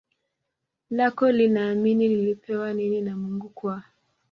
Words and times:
lako 0.89 1.31
linaamini 1.31 2.07
lilipewa 2.07 2.73
nini 2.73 3.01
na 3.01 3.17
Mungu 3.17 3.49
kwa 3.49 3.83